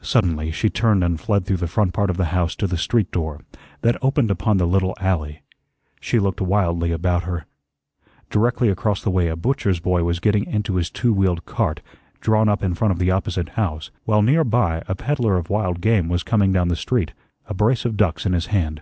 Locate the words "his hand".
18.32-18.80